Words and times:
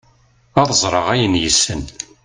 ad 0.59 0.69
ẓreɣ 0.81 1.05
ayen 1.13 1.39
yessen 1.41 1.81